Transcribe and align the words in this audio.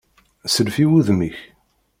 Sself 0.53 0.75
i 0.83 0.85
wudem-ik! 0.89 1.37